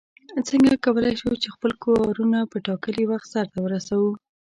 [0.47, 4.11] څنگه کولای شو چې خپل کارونه په ټاکلي وخت سرته ورسوو؟